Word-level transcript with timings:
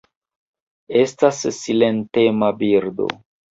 Estas 1.01 1.43
silentema 1.59 2.53
birdo. 2.65 3.15